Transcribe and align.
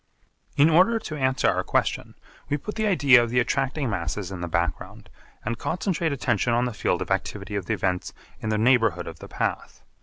In 0.57 0.67
order 0.67 0.97
to 0.97 1.15
answer 1.15 1.47
our 1.47 1.63
question 1.63 2.15
we 2.49 2.57
put 2.57 2.73
the 2.73 2.87
idea 2.87 3.21
of 3.21 3.29
the 3.29 3.39
attracting 3.39 3.87
masses 3.87 4.31
in 4.31 4.41
the 4.41 4.47
background 4.47 5.11
and 5.45 5.59
concentrate 5.59 6.11
attention 6.11 6.53
on 6.53 6.65
the 6.65 6.73
field 6.73 7.03
of 7.03 7.11
activity 7.11 7.55
of 7.55 7.67
the 7.67 7.73
events 7.75 8.11
in 8.39 8.49
the 8.49 8.57
neighbourhood 8.57 9.05
of 9.05 9.19
the 9.19 9.27
path. 9.27 9.83